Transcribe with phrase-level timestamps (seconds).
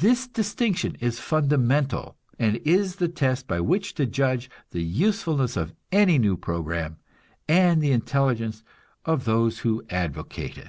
[0.00, 5.72] This distinction is fundamental, and is the test by which to judge the usefulness of
[5.92, 6.96] any new program,
[7.46, 8.64] and the intelligence
[9.04, 10.62] of those who advocate it.